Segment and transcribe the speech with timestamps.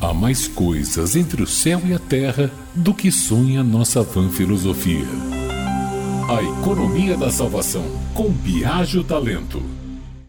[0.00, 5.04] Há mais coisas entre o céu e a terra do que sonha nossa vã filosofia.
[6.30, 7.82] A economia da salvação,
[8.14, 9.60] com Biagio Talento.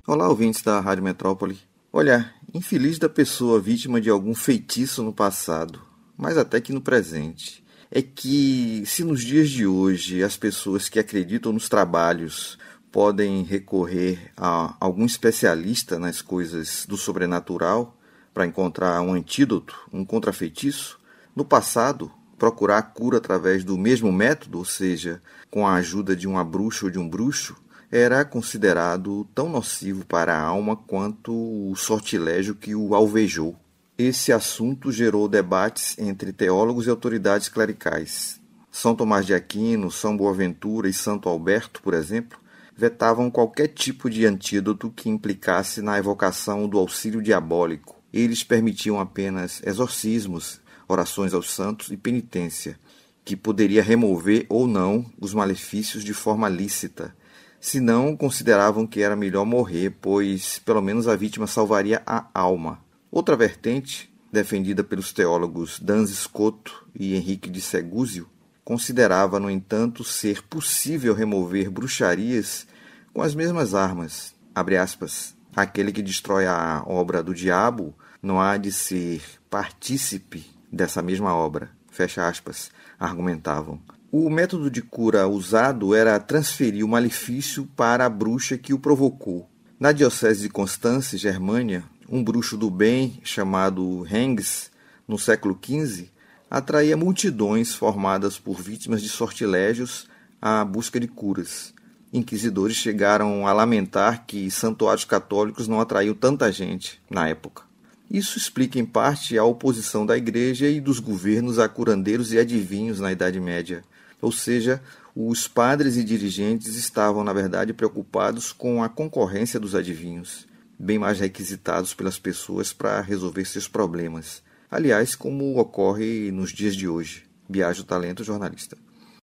[0.07, 1.55] Olá, ouvintes da Rádio Metrópole.
[1.93, 5.79] Olha, infeliz da pessoa vítima de algum feitiço no passado,
[6.17, 7.63] mas até que no presente.
[7.91, 12.57] É que, se nos dias de hoje as pessoas que acreditam nos trabalhos
[12.91, 17.98] podem recorrer a algum especialista nas coisas do sobrenatural,
[18.33, 20.99] para encontrar um antídoto, um contrafeitiço.
[21.35, 26.27] No passado, procurar a cura através do mesmo método, ou seja, com a ajuda de
[26.27, 27.55] uma bruxa ou de um bruxo,
[27.91, 33.55] era considerado tão nocivo para a alma quanto o sortilégio que o alvejou.
[33.97, 38.39] Esse assunto gerou debates entre teólogos e autoridades clericais.
[38.71, 42.39] São Tomás de Aquino, São Boaventura e Santo Alberto, por exemplo,
[42.73, 49.61] vetavam qualquer tipo de antídoto que implicasse na evocação do auxílio diabólico, eles permitiam apenas
[49.65, 52.79] exorcismos, orações aos santos e penitência,
[53.23, 57.15] que poderia remover ou não os malefícios de forma lícita.
[57.61, 62.79] Se não, consideravam que era melhor morrer, pois pelo menos a vítima salvaria a alma.
[63.11, 68.27] Outra vertente, defendida pelos teólogos Danz Scotto e Henrique de Segúzio,
[68.63, 72.65] considerava, no entanto, ser possível remover bruxarias
[73.13, 74.33] com as mesmas armas.
[74.55, 81.33] Aspas, Aquele que destrói a obra do diabo não há de ser partícipe dessa mesma
[81.35, 81.69] obra.
[81.89, 83.79] Fecha aspas, argumentavam.
[84.11, 89.49] O método de cura usado era transferir o malefício para a bruxa que o provocou.
[89.79, 94.71] Na diocese de Constance, Germânia, um bruxo do bem chamado Hengs,
[95.07, 96.09] no século XV,
[96.49, 100.07] atraía multidões formadas por vítimas de sortilégios
[100.41, 101.73] à busca de curas
[102.11, 107.68] inquisidores chegaram a lamentar que santuários católicos não atraiu tanta gente na época.
[108.09, 112.99] Isso explica em parte a oposição da igreja e dos governos a curandeiros e adivinhos
[112.99, 113.83] na Idade Média.
[114.19, 114.81] Ou seja,
[115.15, 121.19] os padres e dirigentes estavam, na verdade, preocupados com a concorrência dos adivinhos, bem mais
[121.19, 124.41] requisitados pelas pessoas para resolver seus problemas.
[124.71, 127.25] Aliás, como ocorre nos dias de hoje.
[127.47, 128.77] Viaja o talento jornalista.